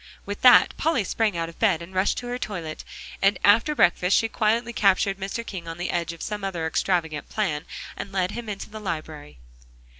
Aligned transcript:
With 0.25 0.41
that, 0.41 0.75
Polly 0.77 1.03
sprang 1.03 1.37
out 1.37 1.47
of 1.47 1.59
bed, 1.59 1.79
and 1.79 1.93
rushed 1.93 2.23
at 2.23 2.27
her 2.27 2.39
toilet, 2.39 2.83
and 3.21 3.37
after 3.43 3.75
breakfast 3.75 4.17
she 4.17 4.27
quietly 4.27 4.73
captured 4.73 5.19
Mr. 5.19 5.45
King 5.45 5.67
on 5.67 5.77
the 5.77 5.91
edge 5.91 6.11
of 6.11 6.23
some 6.23 6.43
other 6.43 6.65
extravagant 6.65 7.29
plan, 7.29 7.67
and 7.95 8.11
led 8.11 8.31
him 8.31 8.49
into 8.49 8.67
the 8.71 8.79
library. 8.79 9.37